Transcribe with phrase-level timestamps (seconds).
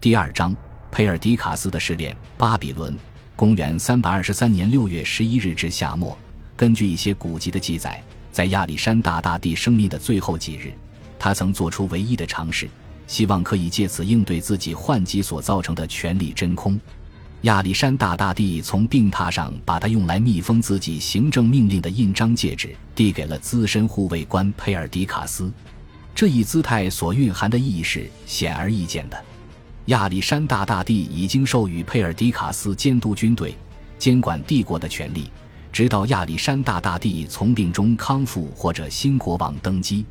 [0.00, 0.56] 第二章，
[0.90, 2.16] 佩尔迪卡斯的试炼。
[2.36, 2.96] 巴比伦，
[3.36, 6.16] 公元三百二十三年六月十一日至夏末，
[6.56, 8.02] 根据一些古籍的记载，
[8.32, 10.72] 在亚历山大大帝生命的最后几日，
[11.18, 12.68] 他曾做出唯一的尝试，
[13.06, 16.80] 希望可以借此应对自己患疾所造成的权力真空。
[17.42, 25.52] 亚历山大大帝从病榻上把他用来密封自己行政命令的印章戒指递给了资深护卫官佩尔迪卡斯。
[26.14, 29.24] 这一姿态所蕴含的意义是显而易见的。
[29.86, 33.52] 亚历山大大帝已经授予佩尔迪卡斯监督军队、
[33.98, 35.28] 监管帝国的权利，
[35.72, 40.06] 直到亚历山大大帝从病中康复或者新国王登基。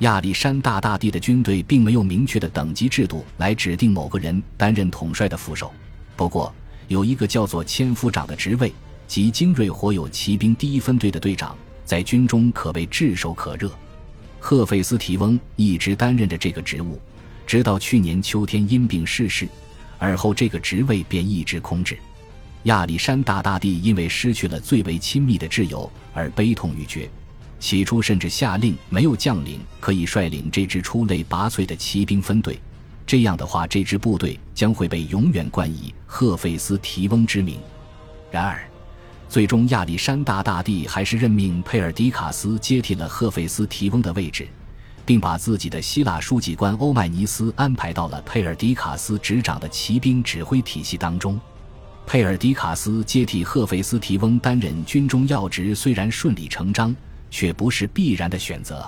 [0.00, 5.72] 亚历山大大帝的军队并没有明确的等级制度来指定某个人担任统帅的副手。
[6.16, 6.52] 不过，
[6.88, 8.72] 有一个叫做千夫长的职位，
[9.06, 13.70] 即精锐火友骑兵第一分队的队长，在军中可谓炙手可热。
[14.40, 17.00] 赫费斯提翁一直担任着这个职务，
[17.46, 19.48] 直到去年秋天因病逝世，
[19.98, 21.98] 而后这个职位便一直空置。
[22.64, 27.08] 亚历山大大帝因为失去了最为亲密的挚友而悲痛欲绝，
[27.60, 32.58] 起初甚至下令没有将领可以率领这支出类拔萃的骑兵分队。
[33.06, 37.58] 这样的话，这支部队将会被永远冠以赫费斯提翁之名。
[38.30, 38.66] 然而，
[39.28, 44.48] 最终亚历山大大帝还是任命佩尔迪卡斯接替了赫费斯提翁的位置，
[45.06, 51.38] 并把自己的希腊书记官欧迈尼斯安排到了佩尔迪卡斯执掌的骑兵指挥体系当中。
[52.06, 56.94] 佩尔迪卡斯接替赫菲斯提翁担任军中要职，虽然顺理成章，
[57.30, 58.86] 却不是必然的选择。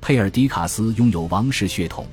[0.00, 2.06] 佩尔迪卡斯拥有王室血统。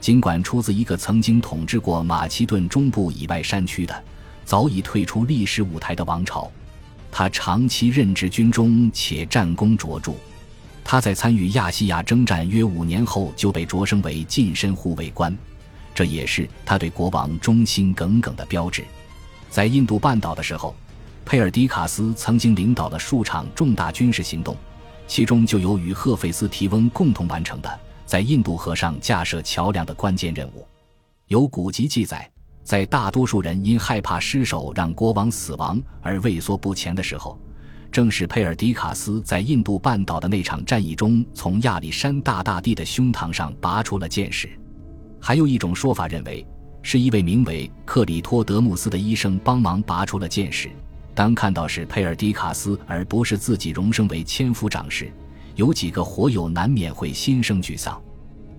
[0.00, 4.04] 尽管出自一个曾经统治过马其顿中部以外山区的、
[4.46, 6.50] 早已退出历史舞台的王朝，
[7.12, 10.14] 他长期任职军中且战功卓著。
[10.84, 15.36] 他在参与亚细亚征战约五年后就被擢升为近身护卫官，
[15.94, 18.84] 这也是他对国王忠心耿耿的标志。
[19.48, 20.74] 在印度半岛的时候，
[21.24, 24.56] 佩尔迪卡斯曾经领导了数场重大军事行动，
[25.06, 27.80] 其中就有与赫费斯提翁共同完成的。
[28.04, 30.66] 在印度河上架设桥梁的关键任务，
[31.28, 32.28] 有古籍记载，
[32.64, 37.38] 在大多数人因害怕失手让国王死亡而畏缩不前的时候，
[37.92, 44.48] 正是佩尔迪卡斯在印度半岛的那场战役中，从亚历山大大帝的胸膛上拔出了箭矢。
[45.20, 46.46] 还有一种说法认为，
[46.82, 50.70] 是一位名为克里托德穆斯的医生帮忙拔出了箭矢。
[51.14, 55.12] 当看到是佩尔迪卡斯而不是自己荣升为千夫长时，
[55.56, 58.00] 有几个火友难免会心生沮丧，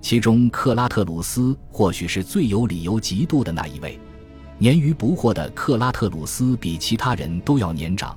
[0.00, 4.00] 其中克拉特鲁斯或许是最有理由嫉妒的那一位。
[4.56, 8.16] 年逾不惑的克拉特鲁斯比其他人都要年长，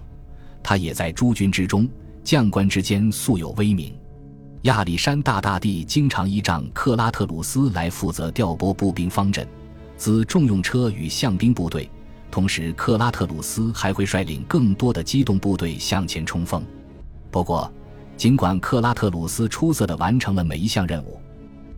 [0.63, 1.87] 他也在诸军之中、
[2.23, 3.93] 将官之间素有威名。
[4.63, 9.47] 亚历山大大帝经常依仗克拉特鲁斯来负责调拨步兵方阵、
[9.97, 11.89] 自重用车与象兵部队，
[12.29, 16.63] 同时克拉特鲁斯还会率领更多的机动部队向前冲锋。
[17.31, 17.71] 不过，
[18.15, 21.19] 尽管克拉特鲁斯出色地完成了每一项任务，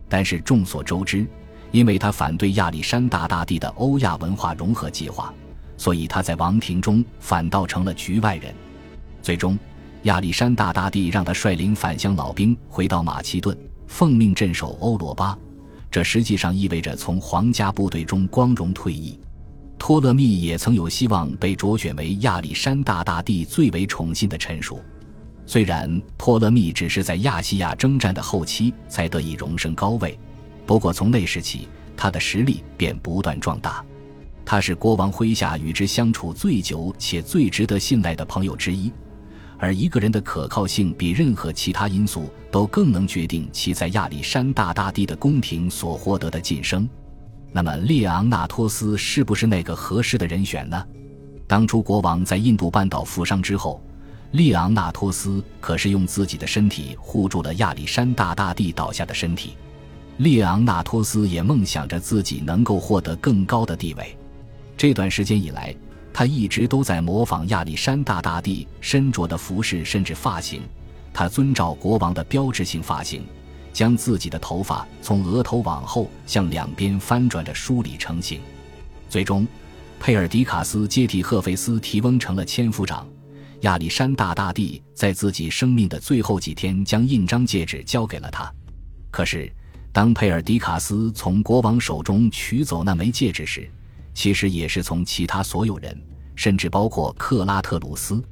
[0.06, 1.26] 但是众所周知，
[1.70, 5.32] 因为他反对亚历山大大帝的欧亚文化融合计划，
[5.78, 8.54] 所以他在王庭中反倒成了局外人。
[9.24, 9.58] 最终，
[10.02, 15.34] 亚历山大大帝让他率领返乡老兵回到马其顿，奉命镇守欧罗巴。
[15.90, 19.18] 这实际上意味着从皇家部队中光荣退役。
[19.78, 24.78] 托勒密也曾有希望被擢选为亚历山大大帝最为宠信的臣属。
[25.46, 30.18] 虽然托勒密只是在亚细亚征战的后期才得以荣升高位，
[30.66, 33.82] 不过从那时起，他的实力便不断壮大。
[34.44, 38.92] 他是国王麾下与之相处最久且最值得信赖的朋友之一，
[39.64, 46.86] 而一个人的可靠性比任何其他因素都更能决定其在亚历山大大帝的宫廷所获得的晋升。
[47.50, 50.86] 那么，列昂纳托斯是不是那个合适的人选呢？
[51.46, 53.82] 当初国王在印度半岛负伤之后。
[54.32, 59.54] 列昂纳托斯可是用自己的身体护住了亚历山大大帝倒下的身体。
[60.18, 64.14] 列昂纳托斯也梦想着自己能够获得更高的地位。
[64.76, 65.74] 这段时间以来，
[66.14, 70.62] 他一直都在模仿亚历山大大帝身着的服饰，甚至发型。
[71.12, 73.24] 他遵照国王的标志性发型，
[73.72, 78.40] 将自己的头发从额头往后向两边翻转着梳理成型。
[79.08, 79.44] 最终，
[79.98, 83.04] 佩尔迪卡斯接替赫菲斯提翁成了千夫长。
[83.62, 88.48] 亚历山大大帝在自己生命的最后几天，将印章戒指交给了他。
[89.10, 89.52] 可是，
[89.92, 93.68] 当佩尔迪卡斯从国王手中取走那枚戒指时，
[94.14, 96.00] 其实也是从其他所有人，
[96.34, 98.22] 甚至包括克拉特鲁斯。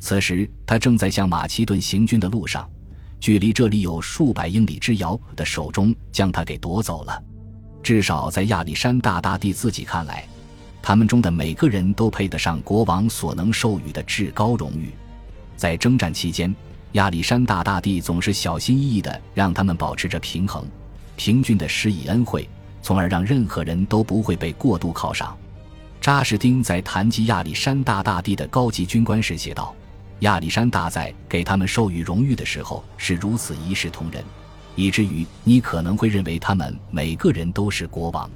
[0.00, 2.68] 此时，他正在向马其顿行军的路上，
[3.20, 7.22] 距离这里有数百英里之遥的手中将他给夺走了。
[7.82, 10.26] 至少在亚历山大大帝自己看来，
[10.80, 14.90] 他们中的每个人都配得上国王所能授予的至高荣誉。
[15.56, 16.54] 在征战期间，
[16.92, 20.64] 亚历山大大帝总是小心翼翼地让他们保持着平衡，
[21.16, 22.48] 平均地施以恩惠，
[22.82, 25.36] 从而让任何人都不会被过度犒赏。
[26.00, 29.74] 扎士丁在谈及亚历山大大帝的高级军官时写道
[30.20, 34.24] ：“亚历山大在给他们授予荣誉的时候是如此一视同仁，
[34.74, 38.30] 以至于你可能会认为他们每个人都是国王。”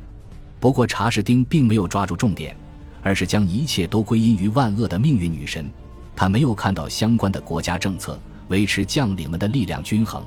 [0.60, 2.56] 不过，查士丁并没有抓住重点，
[3.02, 5.68] 而是将一切都归因于万恶的命运女神。
[6.14, 8.18] 他没有看到相关的国家政策
[8.48, 10.22] 维持将领们的力量均衡。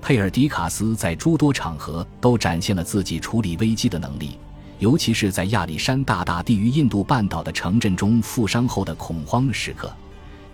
[0.00, 4.38] 佩尔迪卡斯在诸多场合都展现了自己处理危机的能力。
[4.78, 9.92] 尤其是在亚历山大大帝于印度半岛的城镇中负伤后的恐慌时刻，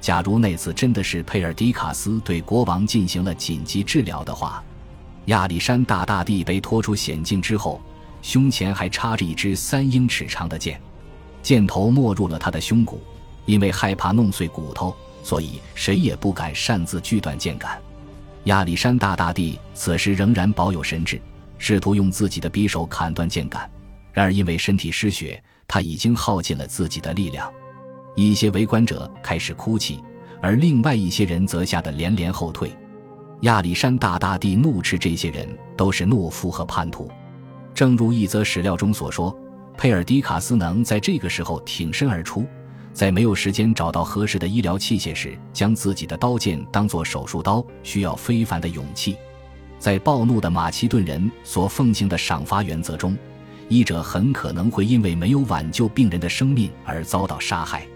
[0.01, 4.61] 假如那次真的是佩尔迪卡斯对国王进行了紧急治疗的话，
[5.27, 7.81] 亚历山大大帝被拖出险境之后，
[8.21, 10.81] 胸前还插着一支三英尺长的剑，
[11.41, 13.01] 箭头没入了他的胸骨，
[13.45, 17.81] 因为害怕弄碎骨头，所以谁也不敢擅自锯断剑杆。
[18.47, 21.21] 亚历山大大帝此时仍然保有神智，
[21.59, 23.69] 试图用自己的匕首砍断剑杆。
[24.13, 27.53] 然而，因为身体失血，他已经耗尽了自己的力量。
[28.15, 30.01] 一些围观者开始哭泣，
[30.41, 32.71] 而另外一些人则吓得连连后退。
[33.41, 35.47] 亚历山大大帝怒斥这些人
[35.77, 37.11] 都是懦夫和叛徒。
[37.75, 39.37] 正如一则史料中所说，
[39.77, 42.47] 佩尔迪卡斯能在这个时候挺身而出，
[42.97, 49.15] 在没有时间找到合适的医疗器械时，将自己的刀剑当作手术刀，需要非凡的勇气。
[49.79, 53.15] 在暴怒的马其顿人所奉行的赏罚原则中。
[53.69, 57.87] 医者很可能会因为没有挽救病人的生命而遭到杀害。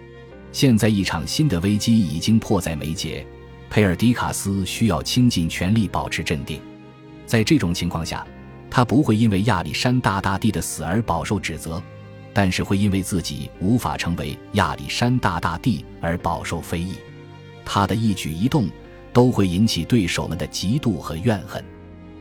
[0.52, 3.26] 现在一场新的危机已经迫在眉睫，
[3.70, 6.60] 佩尔迪卡斯需要倾尽全力保持镇定。
[7.24, 8.26] 在这种情况下，
[8.70, 11.82] 他不会因为亚历山大大帝的死而饱受指责，
[12.32, 16.94] 但是会因为自己无法成为亚历山大大帝而饱受非议。
[17.64, 18.68] 他的一举一动
[19.12, 21.64] 都会引起对手们的嫉妒和怨恨。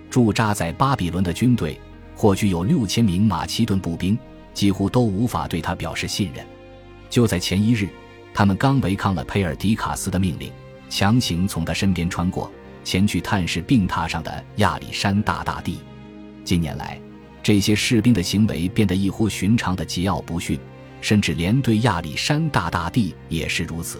[0.10, 1.80] 驻扎在巴比伦的军队。
[2.16, 4.20] 或许有六千名马其顿步兵，
[4.54, 6.46] 几乎都无法对他表示信任。
[7.10, 7.88] 就在前一日，
[8.34, 10.52] 他们刚违抗了佩尔迪卡斯的命令，
[10.90, 12.52] 强行从他身边穿过，
[12.84, 15.80] 前去探视病榻上的亚历山大大帝。
[16.44, 17.00] 近年来，
[17.50, 20.60] 这些士兵的行为变得异乎寻常的桀骜不驯，
[21.02, 23.98] 甚至连对亚历山大大帝也是如此。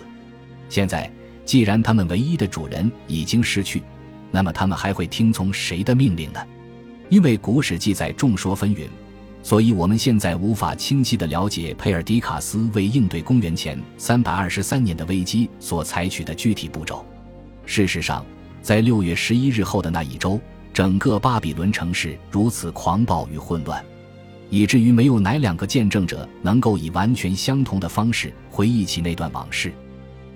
[0.70, 1.12] 现在，
[1.46, 3.82] 既然他们唯一的主人已经失去，
[4.30, 6.40] 那么他们还会听从谁的命令呢？
[7.10, 8.88] 因为古史记载众说纷纭，
[9.42, 17.04] 所以我们现在无法清晰地了解佩尔迪卡斯为应对公元前三百二十三年的危机所采取的具体步骤。
[17.66, 18.24] 事实上，
[18.62, 20.40] 在六月十一日后的那一周，
[20.74, 23.84] 整个巴比伦城市如此狂暴与混乱，
[24.50, 29.74] 以至于没有哪两个见证者能够以完全相同的方式回忆起那段往事。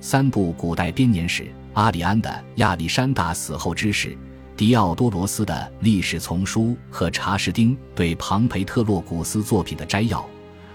[0.02, 4.10] 三部古代编年史：阿里安的《亚历山大死后之事》。
[4.56, 10.24] 迪奥多罗斯的历史丛书和查士丁对庞培特洛古斯作品的摘要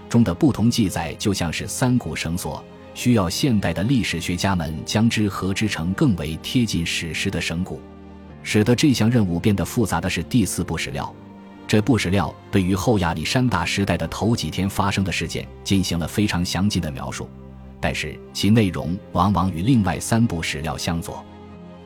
[0.09, 2.61] 中的不同记载，就像是三股绳索，
[2.93, 7.79] 需要现代的历史学家们将之合织成更为贴近史实的绳骨。
[8.51, 11.13] 使得这项任务变得复杂的是第四部史料。
[11.67, 17.29] 这部史料对于后亚历山大时代的头几天发生的事件进行了非常详尽的描述，
[17.79, 21.23] 但是其内容往往与另外三部史料相左。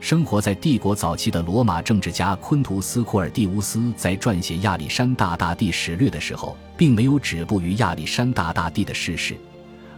[0.00, 9.36] 生活在帝国早期的罗马政治家昆图斯·库尔蒂乌斯在撰写亚历山大大帝史略的时候，并没有止步于亚历山大大帝的逝世，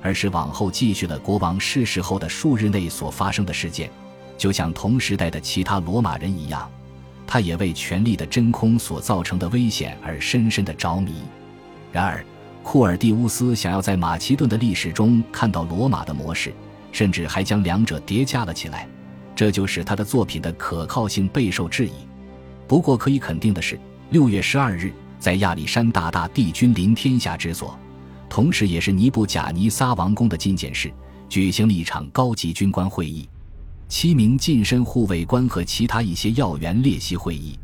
[0.02, 3.88] 而是往后继续了国王逝世后的数日内所发生的事件。
[4.37, 6.71] 就像同时代的其他罗马人一样，
[7.26, 11.14] 他也为权力的真空所造成的危险而深深的着迷。
[11.93, 12.25] 然而，
[12.62, 16.52] 库尔蒂乌斯想要在马其顿的历史中看到罗马的模式，
[16.93, 18.88] 甚至还将两者叠加了起来。
[19.35, 21.93] 这就使他的作品的可靠性备受质疑。
[22.66, 23.78] 不过可以肯定的是，
[24.11, 27.78] 六月十二日，在亚历山大大帝君临天下之所，
[28.28, 30.93] 同时也是尼布贾尼撒王宫的觐见室，
[31.28, 33.28] 举行了一场高级军官会议。
[33.88, 37.59] 七名近身护卫官和其他一些要员列席会议，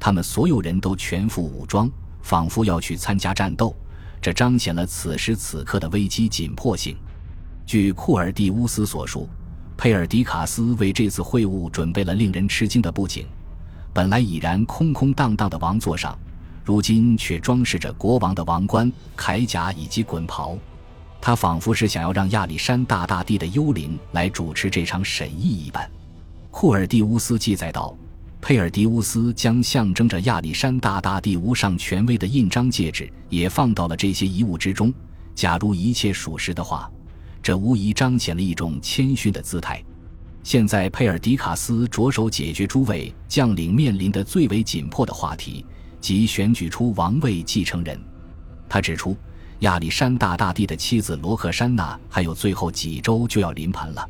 [0.00, 3.74] 他们所有人都全副武装，仿佛要去参加战斗。
[4.20, 6.96] 这彰显了此时此刻的危机紧迫性。
[7.64, 9.28] 据库尔蒂乌斯所述。
[9.80, 13.24] 佩尔迪卡斯为这次会晤准备了令人吃惊的布景，
[13.94, 16.18] 本来已然空空荡荡的王座上，
[16.64, 20.58] 如今却装饰着国王的王冠、铠甲以及滚袍。
[21.20, 25.88] 他仿佛是想要让亚历山大大帝的幽灵来主持这场审议一般。
[26.50, 27.96] 库尔蒂乌斯记载道
[28.40, 34.92] ：“佩尔迪乌斯将象征着亚历山大大帝无上权威的印章戒指也放到了这些遗物之中。
[35.34, 36.90] 假如一切属实的话，
[37.42, 39.82] 这无疑彰显了一种谦逊的姿态。
[40.42, 45.66] 现在，佩尔迪卡斯着手解决诸位将领面临的最为紧迫的话题，
[46.00, 48.00] 即选举出王位继承人。
[48.68, 49.16] 他指出，
[49.60, 54.08] 亚历山大大帝的妻子罗克珊娜还有最后几周就要临盆了。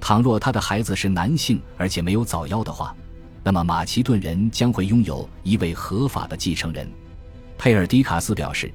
[0.00, 2.94] 倘若他的孩子是男性，而且没有早夭的话，
[3.44, 6.90] 那么马其顿人将会拥有一位合法的继承人。
[7.56, 8.72] 佩尔迪卡斯表示，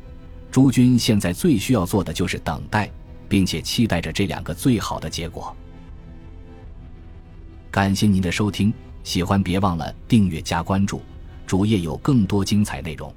[0.52, 2.90] 诸君现在最需要做的就是等待，
[3.28, 5.56] 并且期待着这两个最好的结果。
[7.72, 8.72] 感谢您的收听，
[9.04, 11.02] 喜欢别忘了订阅加关注，
[11.46, 13.14] 主页有更多精彩内容。